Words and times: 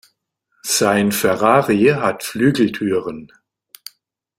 Sein 0.65 1.11
Ferrari 1.11 1.89
hat 1.93 2.23
Flügeltüren. 2.23 3.31